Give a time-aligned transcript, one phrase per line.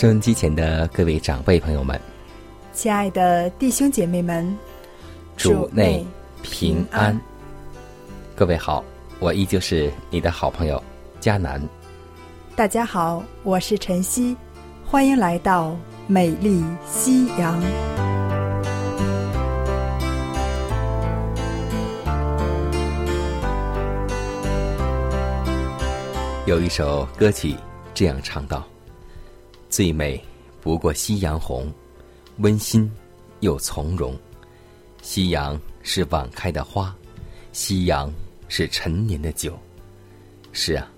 [0.00, 2.00] 收音机前的各位长辈朋友们，
[2.72, 4.56] 亲爱的弟兄姐妹们，
[5.36, 6.06] 主内
[6.40, 7.20] 平安。
[8.34, 8.82] 各位好，
[9.18, 10.82] 我依旧是你的好朋友
[11.20, 11.60] 佳南。
[12.56, 14.34] 大家好，我是晨曦，
[14.86, 17.62] 欢迎来到美丽夕阳。
[26.46, 27.54] 有一首歌曲
[27.92, 28.64] 这样唱道。
[29.70, 30.20] 最美
[30.60, 31.72] 不过夕阳红，
[32.38, 32.90] 温馨
[33.38, 34.18] 又从容。
[35.00, 36.94] 夕阳是晚开的花，
[37.52, 38.12] 夕阳
[38.48, 39.56] 是陈年的酒。
[40.50, 40.90] 是啊，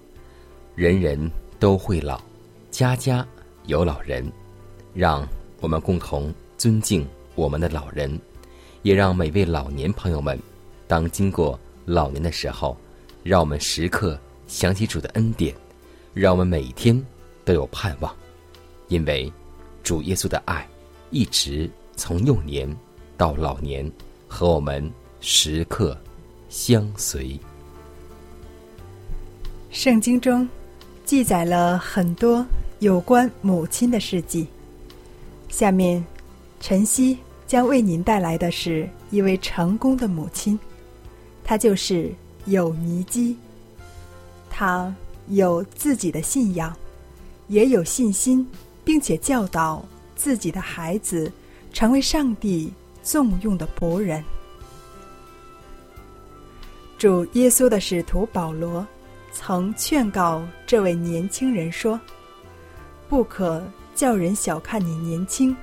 [0.74, 2.18] 人人都会老，
[2.70, 3.24] 家家
[3.66, 4.26] 有老人。
[4.94, 5.26] 让
[5.60, 8.18] 我们共同尊敬我们的老人，
[8.82, 10.38] 也让每位老年朋友们，
[10.88, 12.74] 当经过老年的时候，
[13.22, 15.54] 让我们时刻想起主的恩典，
[16.14, 17.00] 让我们每天
[17.44, 18.14] 都有盼望。
[18.92, 19.32] 因为
[19.82, 20.68] 主耶稣的爱
[21.08, 22.68] 一直从幼年
[23.16, 23.90] 到老年
[24.28, 25.98] 和我们时刻
[26.50, 27.40] 相随。
[29.70, 30.46] 圣经中
[31.06, 32.44] 记载了很多
[32.80, 34.46] 有关母亲的事迹。
[35.48, 36.04] 下面，
[36.60, 37.16] 晨曦
[37.46, 40.58] 将为您带来的是一位成功的母亲，
[41.42, 42.12] 她就是
[42.44, 43.34] 有尼基。
[44.50, 44.94] 她
[45.28, 46.76] 有自己的信仰，
[47.48, 48.46] 也有信心。
[48.84, 49.84] 并且教导
[50.14, 51.30] 自己的孩子
[51.72, 52.72] 成为上帝
[53.02, 54.22] 重用的仆人。
[56.98, 58.86] 主耶稣的使徒保罗
[59.32, 62.00] 曾劝告这位年轻人说
[63.08, 63.62] ：“不可
[63.94, 65.56] 叫人小看你年轻，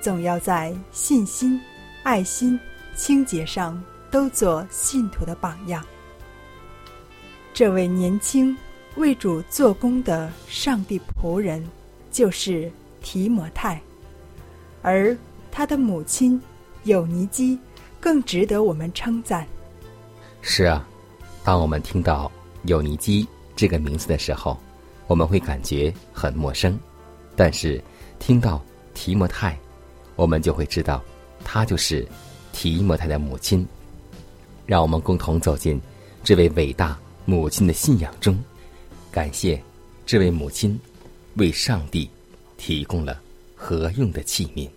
[0.00, 1.60] 总要在信心、
[2.02, 2.58] 爱心、
[2.96, 5.84] 清洁上都做信徒的榜样。”
[7.54, 8.56] 这位年轻
[8.96, 11.64] 为主做工的上帝仆人。
[12.10, 13.80] 就是提摩太，
[14.82, 15.16] 而
[15.50, 16.40] 他的母亲
[16.84, 17.58] 有尼基
[18.00, 19.46] 更值得我们称赞。
[20.42, 20.86] 是啊，
[21.44, 22.30] 当我们听到
[22.64, 24.58] 有尼基这个名字的时候，
[25.06, 26.72] 我们会感觉很陌生；
[27.36, 27.82] 但是
[28.18, 28.62] 听到
[28.94, 29.58] 提摩太，
[30.16, 31.02] 我们就会知道，
[31.44, 32.06] 他就是
[32.52, 33.66] 提摩太的母亲。
[34.66, 35.80] 让我们共同走进
[36.22, 38.38] 这位伟大母亲的信仰中，
[39.10, 39.60] 感谢
[40.06, 40.78] 这位母亲。
[41.36, 42.08] 为上帝
[42.56, 43.20] 提供了
[43.54, 44.68] 何用的器皿。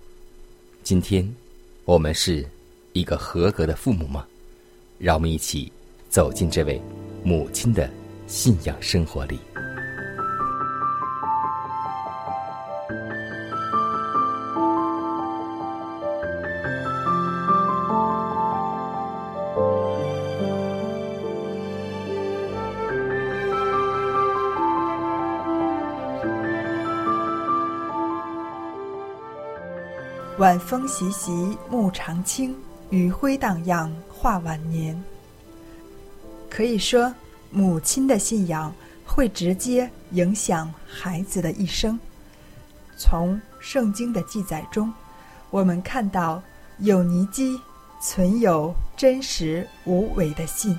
[0.83, 1.33] 今天，
[1.85, 2.45] 我们是
[2.93, 4.25] 一个合格的父母吗？
[4.99, 5.71] 让我们一起
[6.09, 6.81] 走进这位
[7.23, 7.89] 母亲的
[8.27, 9.39] 信仰生活里。
[30.43, 32.53] 晚风习习，暮长青；
[32.89, 35.01] 余晖荡漾，画晚年。
[36.49, 37.15] 可以说，
[37.49, 38.75] 母亲的信仰
[39.05, 41.97] 会直接影响孩子的一生。
[42.97, 44.93] 从圣经的记载中，
[45.49, 46.43] 我们看到
[46.79, 47.57] 有尼基
[48.01, 50.77] 存有真实无伪的信。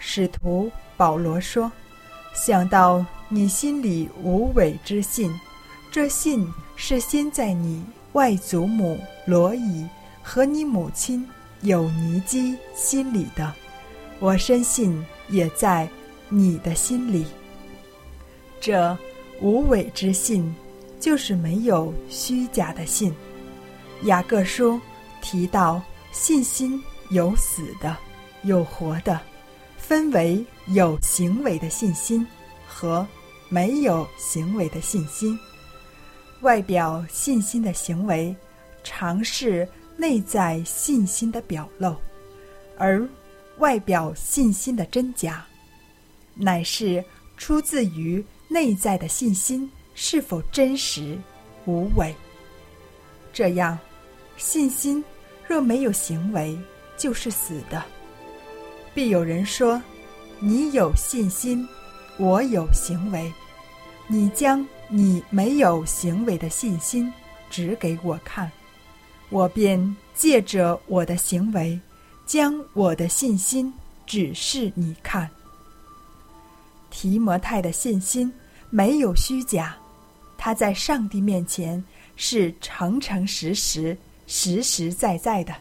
[0.00, 1.70] 使徒保罗说
[2.34, 5.32] ：“想到你心里无伪之信，
[5.92, 7.80] 这信是先在你。”
[8.12, 9.86] 外祖母罗伊
[10.22, 11.26] 和你母亲
[11.62, 13.52] 有尼基心里的，
[14.20, 15.88] 我深信也在
[16.28, 17.24] 你的心里。
[18.60, 18.96] 这
[19.40, 20.54] 无伪之信，
[21.00, 23.14] 就是没有虚假的信。
[24.04, 24.80] 雅各书
[25.20, 25.80] 提到
[26.12, 26.80] 信心
[27.10, 27.96] 有死的，
[28.42, 29.18] 有活的，
[29.78, 32.26] 分为有行为的信心
[32.66, 33.06] 和
[33.48, 35.38] 没有行为的信心。
[36.42, 38.34] 外表信心的行为，
[38.84, 39.66] 常是
[39.96, 41.96] 内在信心的表露，
[42.76, 43.08] 而
[43.58, 45.46] 外表信心的真假，
[46.34, 47.02] 乃是
[47.36, 51.16] 出自于内在的信心是否真实
[51.64, 52.14] 无伪。
[53.32, 53.78] 这样，
[54.36, 55.02] 信心
[55.46, 56.58] 若没有行为，
[56.96, 57.82] 就是死的。
[58.92, 59.80] 必有人说
[60.40, 61.66] ：“你有信心，
[62.18, 63.32] 我有行为。
[64.08, 67.10] 你将你没有行为的信心
[67.48, 68.52] 指给我看，
[69.30, 71.80] 我便借着我的行为，
[72.26, 73.72] 将我的信心
[74.06, 75.30] 指示你看。”
[76.92, 78.30] 提摩太的信心
[78.68, 79.74] 没有虚假，
[80.36, 81.82] 他在上帝面前
[82.14, 83.96] 是诚诚实实、
[84.26, 85.54] 实实在在的。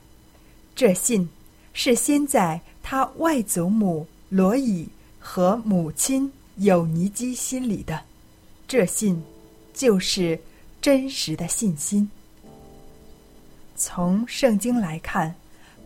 [0.75, 1.27] 这信
[1.71, 2.59] 是先在。
[2.83, 4.89] 他外祖母罗以
[5.19, 8.01] 和母亲有尼基心里的
[8.71, 9.21] 这信，
[9.73, 10.39] 就是
[10.79, 12.09] 真实的信心。
[13.75, 15.35] 从圣经来看，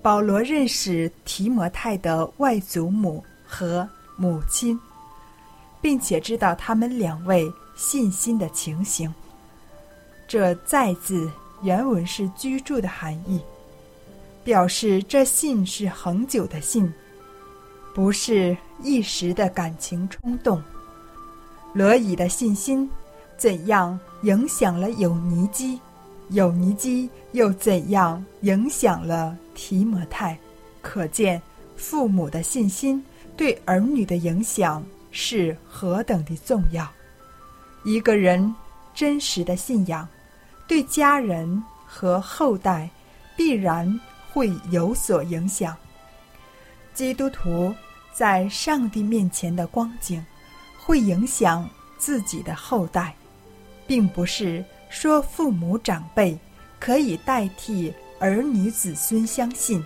[0.03, 4.79] 保罗认识提摩太的外祖母和母亲，
[5.81, 9.11] 并且知道他们两位信心的情形。
[10.27, 11.27] 这“在”字
[11.63, 13.41] 原文是居住的含义。
[14.43, 16.93] 表示这信是恒久的信，
[17.95, 20.61] 不是一时的感情冲动。
[21.75, 22.89] 罗伊的信心
[23.37, 25.77] 怎样影响了有尼基？
[26.29, 30.35] 有尼基又怎样影响了提摩太？
[30.81, 31.39] 可见
[31.75, 33.03] 父母的信心
[33.35, 34.81] 对儿女的影响
[35.11, 36.89] 是何等的重要。
[37.83, 38.55] 一个人
[38.93, 40.07] 真实的信仰，
[40.65, 42.89] 对家人和后代
[43.35, 43.99] 必然。
[44.35, 45.73] 会有所影响。
[46.93, 47.73] 基督徒
[48.11, 50.21] 在上帝面前的光景，
[50.85, 51.67] 会影响
[51.97, 53.15] 自己的后代，
[53.87, 56.37] 并不是说父母长辈
[56.79, 59.83] 可以代替儿女子孙相信，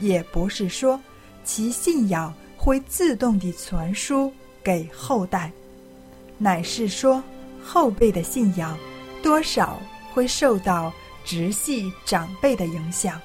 [0.00, 1.00] 也不是说
[1.44, 5.52] 其信仰会自动地传输给后代，
[6.36, 7.22] 乃是说
[7.62, 8.76] 后辈的信仰
[9.22, 9.80] 多少
[10.12, 10.92] 会受到
[11.24, 13.20] 直系长辈的影响。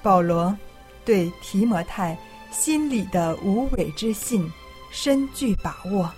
[0.00, 0.56] 保罗
[1.04, 2.16] 对提摩太
[2.52, 4.48] 心里的无伪之信
[4.94, 6.08] 深具把握，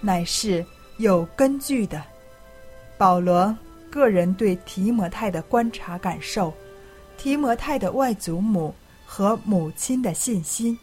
[0.00, 0.64] 乃是
[0.98, 2.00] 有根据的。
[2.96, 3.52] 保罗
[3.90, 6.54] 个人对提摩太的观察感受，
[7.18, 8.72] 提摩太的外祖母
[9.04, 10.78] 和母亲的信心，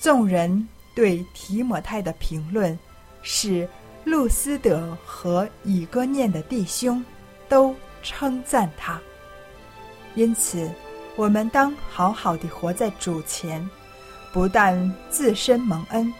[0.00, 2.76] 众人对提摩太的评论，
[3.22, 3.68] 使
[4.02, 7.02] 路斯德和以哥念的弟兄
[7.48, 7.72] 都
[8.02, 9.00] 称赞他。
[10.16, 10.68] 因此。
[11.16, 13.64] 我们当好好的活在主前，
[14.32, 16.12] 不但自身蒙恩，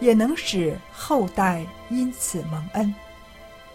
[0.00, 2.94] 也能使后代因此蒙恩。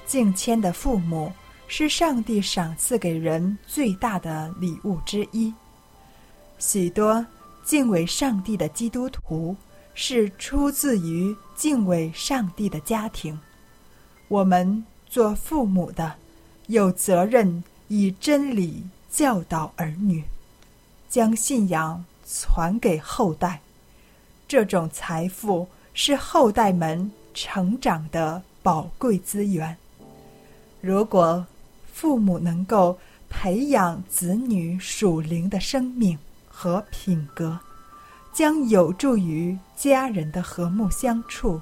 [0.06, 1.31] 敬谦的父母
[1.68, 5.53] 是上帝赏赐给人最大的礼物之一。
[6.59, 7.25] 许多
[7.63, 9.56] 敬畏上帝的基督徒
[9.94, 13.39] 是出自于敬畏上帝的家庭。
[14.27, 16.15] 我们做父母的
[16.68, 20.23] 有责任以真理教导儿女。
[21.09, 23.59] 将信仰传给后代，
[24.47, 29.76] 这种财富是后代们成长的宝贵资源。
[30.80, 31.45] 如果
[31.92, 32.98] 父母能够
[33.30, 36.18] 培养子女属灵的生命
[36.48, 37.57] 和品格，
[38.33, 41.62] 将有助于家人的和睦相处，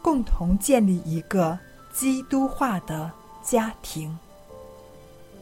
[0.00, 1.58] 共同建立一个
[1.92, 3.10] 基督化的
[3.42, 4.16] 家庭。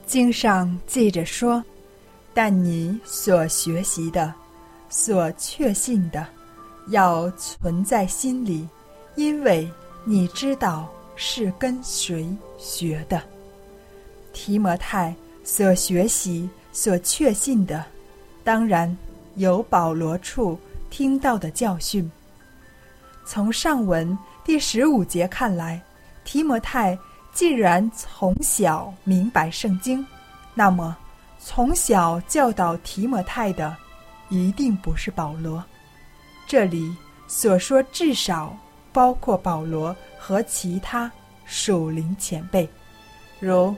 [0.06, 1.62] 经上记着说。
[2.34, 4.32] 但你所学习的，
[4.88, 6.26] 所确信的，
[6.88, 8.68] 要存在心里，
[9.14, 9.70] 因为
[10.04, 13.22] 你知道是跟谁学的。
[14.32, 17.84] 提摩太所学习、所确信的，
[18.42, 18.96] 当然
[19.36, 20.58] 有保罗处
[20.90, 22.10] 听到的教训。
[23.24, 25.80] 从上文第十五节看来，
[26.24, 26.98] 提摩太
[27.32, 30.04] 既然从小明白圣经，
[30.54, 30.96] 那么。
[31.44, 33.76] 从小教导提摩太的，
[34.28, 35.62] 一定不是保罗。
[36.52, 36.94] 这里
[37.26, 38.54] 所说至少
[38.92, 41.10] 包括保罗和其他
[41.46, 42.68] 属灵前辈，
[43.40, 43.74] 如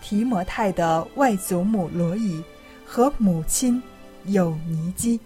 [0.00, 2.42] 提摩太的外祖母罗伊
[2.82, 3.82] 和母亲
[4.24, 5.20] 有尼基。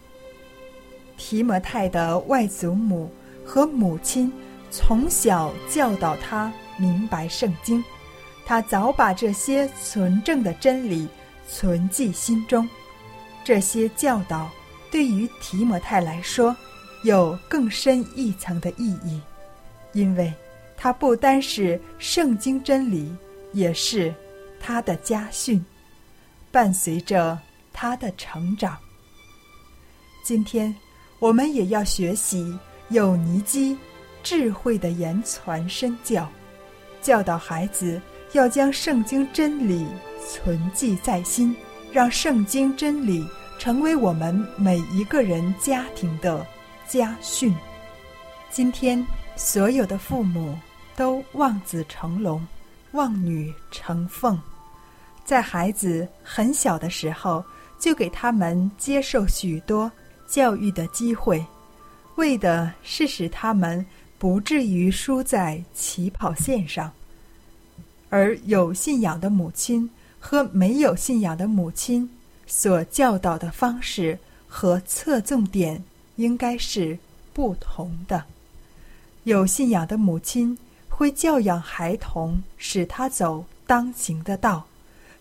[1.16, 3.08] 提摩太的外祖母
[3.46, 4.32] 和母亲
[4.68, 7.80] 从小教导他明白圣经，
[8.44, 11.06] 他早把这些纯正的真理。
[11.48, 12.68] 存记心中，
[13.44, 14.50] 这些教导
[14.90, 16.54] 对于提摩太来说
[17.02, 19.20] 有更深一层的意义，
[19.92, 20.32] 因为
[20.76, 23.14] 它不单是圣经真理，
[23.52, 24.14] 也是
[24.60, 25.64] 他的家训，
[26.50, 27.38] 伴随着
[27.72, 28.76] 他的成长。
[30.24, 30.74] 今天，
[31.20, 32.58] 我们也要学习
[32.90, 33.76] 有尼基
[34.22, 36.28] 智慧的言传身教，
[37.00, 38.00] 教导孩子
[38.32, 39.86] 要将圣经真理
[40.28, 41.56] 存记在心，
[41.92, 43.26] 让圣经真理
[43.58, 46.46] 成为我们每一个人家庭的
[46.88, 47.54] 家训。
[48.50, 50.58] 今天，所有的父母
[50.96, 52.44] 都望子成龙，
[52.92, 54.40] 望女成凤，
[55.24, 57.44] 在孩子很小的时候
[57.78, 59.90] 就给他们接受许多。
[60.26, 61.42] 教育的机会，
[62.16, 63.82] 为的是使他们
[64.18, 66.92] 不至于输在起跑线上。
[68.10, 69.88] 而有信仰的母亲
[70.20, 72.06] 和没有信仰的母亲
[72.46, 75.82] 所教导的方式和侧重点
[76.18, 76.98] 应该是
[77.32, 78.22] 不同的。
[79.24, 80.56] 有信仰的母亲
[80.88, 84.66] 会教养孩童，使他走当行的道，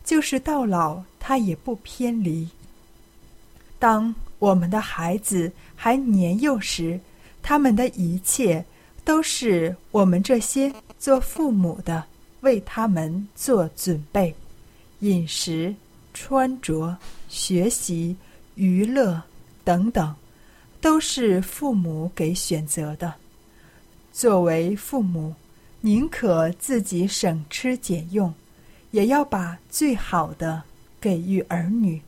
[0.04, 2.48] 就是到老他也不偏离。
[3.80, 7.00] 当我们的孩子还年幼时，
[7.44, 8.66] 他们的一切
[9.04, 12.04] 都是我们这些做父母的
[12.42, 14.34] 为他们做准备，
[15.02, 15.76] 饮食、
[16.14, 16.98] 穿着、
[17.30, 18.16] 学习、
[18.56, 19.22] 娱乐
[19.64, 20.16] 等等，
[20.88, 23.14] 都是父母给选择的。
[24.14, 25.36] 作为父母，
[25.82, 28.34] 宁可自己省吃俭用，
[28.92, 30.64] 也要把最好的
[31.02, 32.02] 给予儿女，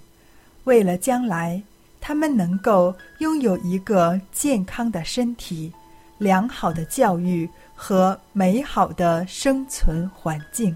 [0.63, 1.61] 为了将来。
[1.99, 5.69] 他们能够拥有一个健康的身体、
[6.17, 10.73] 良好的教育和美好的生存环境。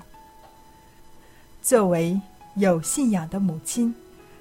[1.61, 2.19] 作为
[2.55, 3.95] 有信仰的母亲，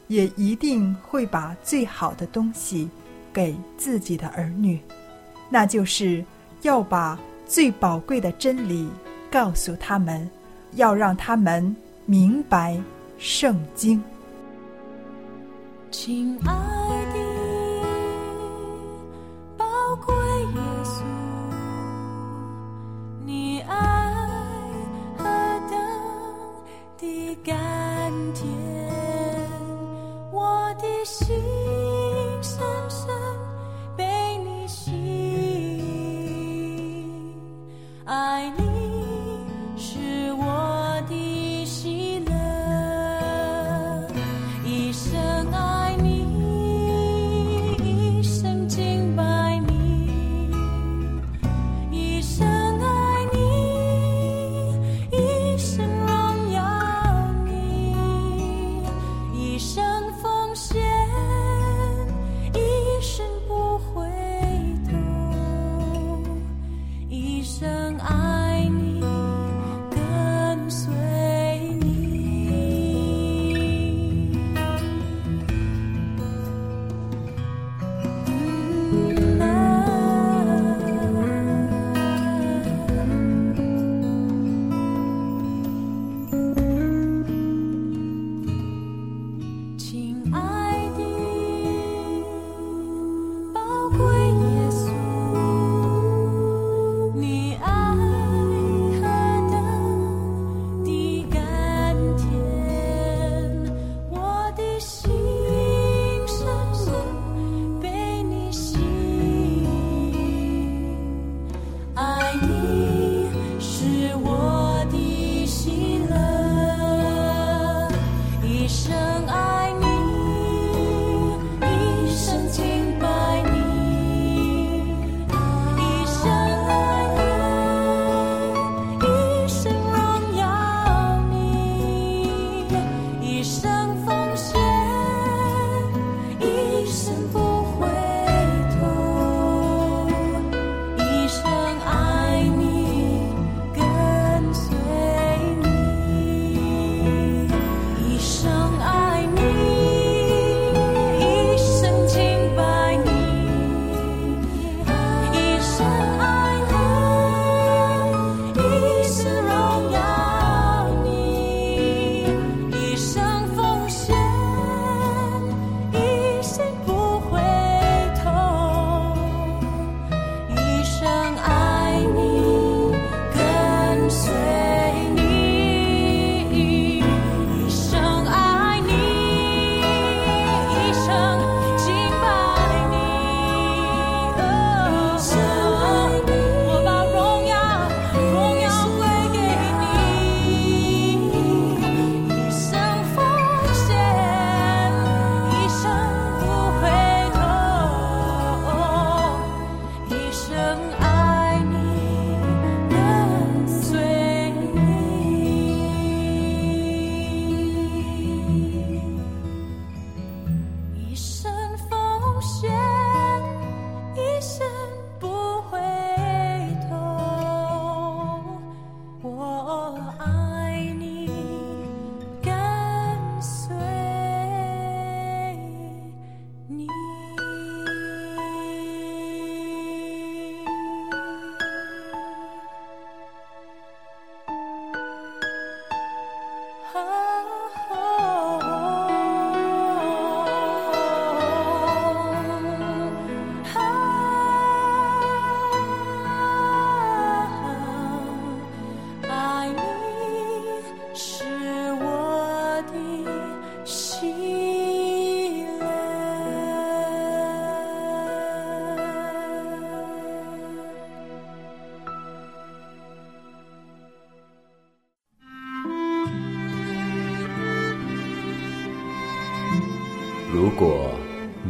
[0.09, 2.91] 也一定会把最好的东西
[3.33, 4.79] 给自己的儿女，
[5.49, 6.25] 那就是
[6.63, 8.89] 要把最宝贵的真理
[9.31, 10.29] 告诉他们，
[10.73, 11.75] 要让他们
[12.07, 12.81] 明白
[13.19, 14.03] 圣经。
[15.91, 16.82] 亲爱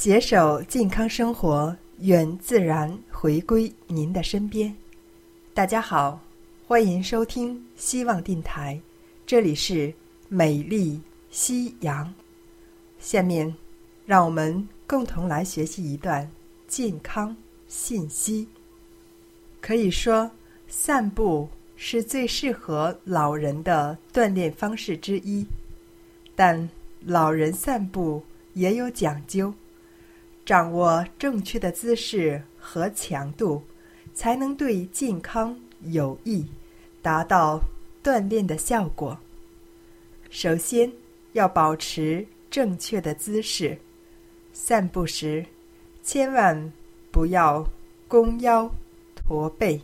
[0.00, 4.74] 携手健康生活，愿自然回归您的身边。
[5.52, 6.18] 大家好，
[6.66, 8.80] 欢迎收听希望电台，
[9.26, 9.92] 这里是
[10.26, 10.98] 美丽
[11.30, 12.10] 夕阳。
[12.98, 13.54] 下面，
[14.06, 16.26] 让我们共同来学习一段
[16.66, 17.36] 健康
[17.68, 18.48] 信息。
[19.60, 20.30] 可以说，
[20.66, 25.44] 散步是最适合老人的锻炼方式之一，
[26.34, 26.66] 但
[27.04, 28.22] 老人散步
[28.54, 29.52] 也有讲究。
[30.50, 33.62] 掌握正确的姿势和强度，
[34.12, 36.44] 才能对健康有益，
[37.00, 37.60] 达到
[38.02, 39.16] 锻炼的效果。
[40.28, 40.90] 首先
[41.34, 43.78] 要保持正确的姿势，
[44.52, 45.46] 散步时
[46.02, 46.72] 千万
[47.12, 47.64] 不要
[48.08, 48.68] 弓腰
[49.14, 49.80] 驼背，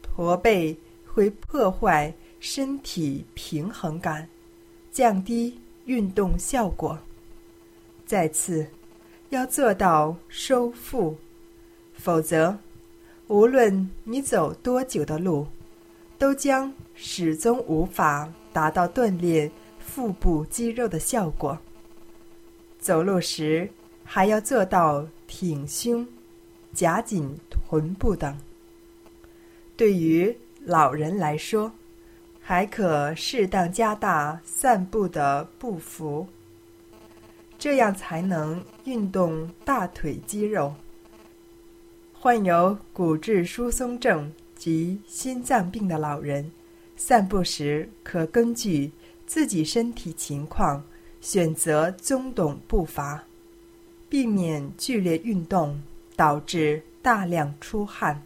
[0.00, 4.26] 驼背会破坏身体平衡感，
[4.90, 6.98] 降低运动效果。
[8.06, 8.66] 再次。
[9.30, 11.16] 要做到收腹，
[11.92, 12.56] 否则，
[13.26, 15.46] 无论你走多久的路，
[16.16, 21.58] 都将始终无法达到锻炼腹部肌肉的效果。
[22.78, 23.68] 走路时
[24.02, 26.08] 还要做到挺胸、
[26.72, 28.34] 夹紧臀部等。
[29.76, 31.70] 对于老人来说，
[32.40, 36.26] 还可适当加大散步的步幅。
[37.58, 40.74] 这样才能运动大腿肌肉。
[42.12, 46.50] 患有骨质疏松症及心脏病的老人，
[46.96, 48.90] 散步时可根据
[49.26, 50.82] 自己身体情况
[51.20, 53.24] 选择中等步伐，
[54.08, 55.80] 避免剧烈运动
[56.16, 58.22] 导致大量出汗。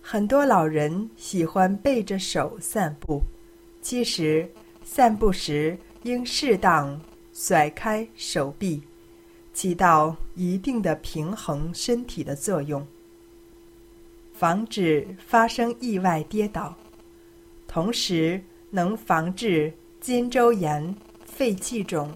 [0.00, 3.22] 很多老人喜欢背着手散步，
[3.82, 4.48] 其实
[4.84, 7.00] 散步时应适当。
[7.40, 8.82] 甩开手臂，
[9.52, 12.84] 起到一定的平衡身体的作用，
[14.32, 16.74] 防止发生意外跌倒，
[17.68, 20.92] 同时能防治肩周炎、
[21.24, 22.12] 肺气肿、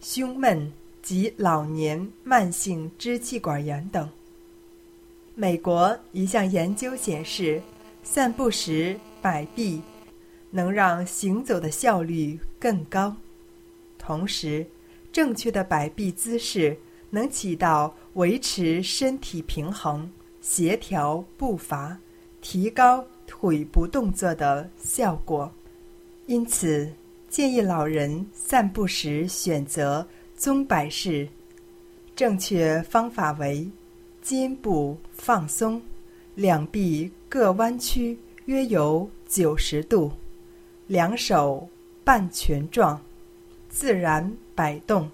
[0.00, 4.10] 胸闷及老年慢性支气管炎等。
[5.36, 7.62] 美国一项研究显示，
[8.02, 9.80] 散步时摆臂
[10.50, 13.14] 能让行走的效率更高。
[14.06, 14.64] 同时，
[15.10, 16.78] 正确的摆臂姿势
[17.10, 20.08] 能起到维持身体平衡、
[20.40, 21.98] 协调步伐、
[22.40, 25.50] 提高腿部动作的效果。
[26.26, 26.88] 因此，
[27.28, 30.06] 建议老人散步时选择
[30.38, 31.28] 中摆式。
[32.14, 33.68] 正确方法为：
[34.22, 35.82] 肩部放松，
[36.36, 40.12] 两臂各弯曲约有九十度，
[40.86, 41.68] 两手
[42.04, 43.00] 半拳状。
[43.78, 45.06] 自然摆动，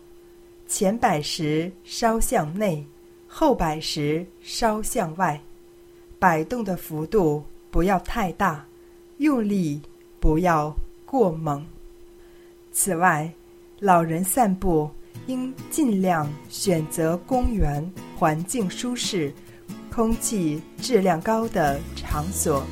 [0.68, 2.86] 前摆时稍向内，
[3.26, 5.40] 后摆时稍向外，
[6.16, 8.64] 摆动的幅度不要太大，
[9.16, 9.82] 用力
[10.20, 10.72] 不要
[11.04, 11.66] 过猛。
[12.70, 13.28] 此外，
[13.80, 14.88] 老人散步
[15.26, 17.84] 应尽量选择公园
[18.16, 19.34] 环境舒适、
[19.92, 22.64] 空气质量高的场所，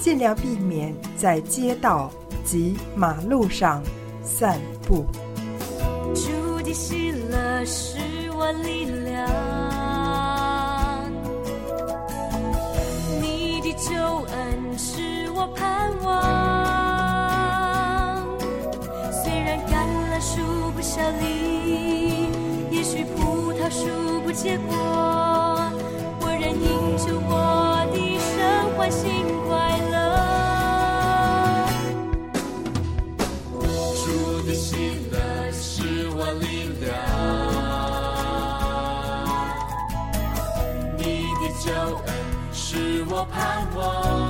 [0.00, 2.10] 尽量避免在街道
[2.44, 3.84] 及马路上
[4.20, 5.06] 散步。
[6.14, 7.98] 主的喜乐是
[8.36, 9.26] 我力量，
[13.20, 13.94] 你的救
[14.32, 16.08] 恩是我盼望。
[19.12, 19.72] 虽然橄
[20.10, 20.40] 榄树
[20.72, 22.26] 不效力，
[22.70, 24.74] 也许葡萄树不结果，
[26.20, 27.32] 我仍因救我
[27.92, 28.28] 的神
[28.76, 29.24] 欢心
[43.18, 44.27] 我盼望。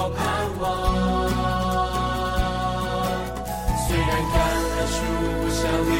[0.00, 0.22] 我盼
[0.60, 0.64] 望。
[3.84, 4.36] 虽然橄
[4.70, 4.96] 榄树
[5.40, 5.92] 不效力，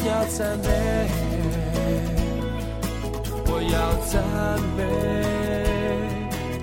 [0.00, 0.64] 我要赞美，
[3.46, 4.22] 我要赞
[4.76, 4.80] 美，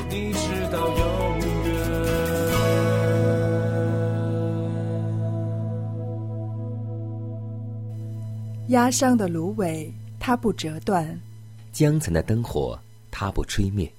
[0.09, 0.39] 你直
[0.71, 1.03] 到永
[1.65, 1.75] 远。
[8.69, 11.19] 压伤的芦苇，它不折断。
[11.73, 12.79] 江城的灯火，
[13.11, 13.91] 它不吹灭。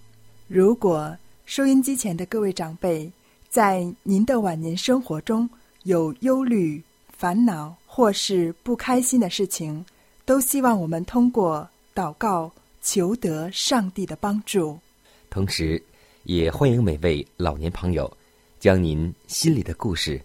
[0.49, 3.13] 如果收音机前的各位长辈，
[3.51, 5.51] 在您的晚年生活中
[5.83, 6.83] 有忧虑、
[7.17, 9.85] 烦恼或是不开心的事情，
[10.25, 12.53] 都希望我们通过祷告
[12.83, 14.79] 求得上帝的帮助。
[15.31, 15.83] 同时，
[16.25, 18.11] 也欢迎每位老年朋友，
[18.61, 20.21] 将您心里的故事，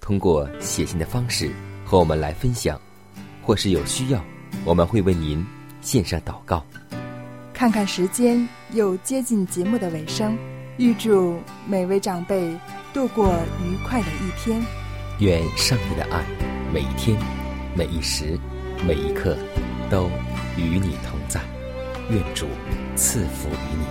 [0.00, 1.50] 通过写信的方式
[1.84, 2.78] 和我们来分享，
[3.42, 4.22] 或是有需要，
[4.64, 5.44] 我们会为您
[5.80, 6.64] 献上祷告。
[7.54, 10.36] 看看时间，又接近节目的尾声，
[10.76, 12.54] 预祝每位长辈
[12.92, 14.83] 度过愉快的一天。
[15.20, 16.24] 愿上帝的爱，
[16.72, 17.16] 每一天、
[17.76, 18.36] 每一时、
[18.84, 19.36] 每一刻，
[19.88, 20.10] 都
[20.56, 21.40] 与你同在。
[22.10, 22.46] 愿主
[22.96, 23.86] 赐福于你。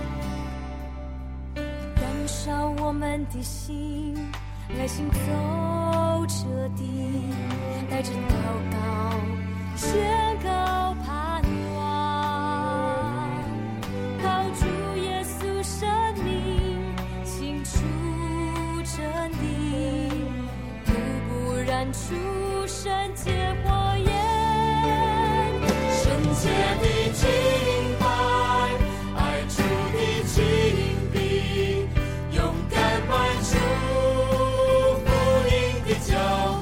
[1.96, 4.14] 燃烧我们的心，
[4.78, 5.16] 来行走
[6.28, 6.84] 彻底，
[7.90, 8.34] 带着祷
[8.70, 8.76] 告，
[9.76, 9.96] 宣
[10.33, 10.33] 告
[21.84, 23.68] 步燃出圣洁火
[23.98, 24.08] 焰，
[25.92, 26.02] 圣
[26.34, 26.48] 洁
[26.80, 27.22] 的敬
[28.00, 28.04] 拜，
[29.16, 29.56] 爱主
[29.92, 30.34] 的敬
[31.12, 31.86] 礼，
[32.32, 33.50] 勇敢迈出
[35.04, 35.06] 福
[35.50, 35.52] 音
[35.86, 36.12] 的脚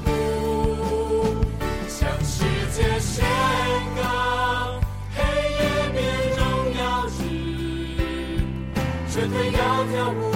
[0.04, 0.08] 步，
[1.88, 3.24] 向世界宣
[3.96, 4.00] 告
[5.14, 6.00] 黑夜变
[6.36, 6.40] 荣
[6.78, 7.20] 耀日，
[9.08, 10.31] 绝对要跳舞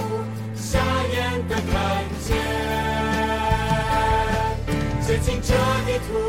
[5.47, 6.26] journey through.